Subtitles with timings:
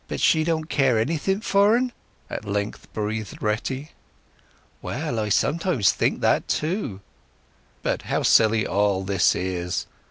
[0.07, 1.91] "But she don't care anything for 'n?"
[2.27, 3.91] at length breathed Retty.
[4.81, 7.01] "Well—I sometimes think that too."
[7.83, 9.85] "But how silly all this is!"